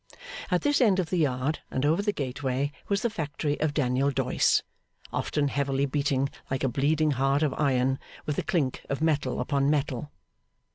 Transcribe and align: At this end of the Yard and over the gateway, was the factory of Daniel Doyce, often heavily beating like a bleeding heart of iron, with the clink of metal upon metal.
At 0.49 0.63
this 0.63 0.81
end 0.81 0.97
of 0.99 1.11
the 1.11 1.19
Yard 1.19 1.59
and 1.69 1.85
over 1.85 2.01
the 2.01 2.11
gateway, 2.11 2.71
was 2.89 3.03
the 3.03 3.09
factory 3.11 3.59
of 3.61 3.75
Daniel 3.75 4.09
Doyce, 4.09 4.63
often 5.13 5.47
heavily 5.49 5.85
beating 5.85 6.27
like 6.49 6.63
a 6.63 6.67
bleeding 6.69 7.11
heart 7.11 7.43
of 7.43 7.53
iron, 7.55 7.99
with 8.25 8.37
the 8.37 8.41
clink 8.43 8.83
of 8.89 8.99
metal 8.99 9.39
upon 9.39 9.69
metal. 9.69 10.11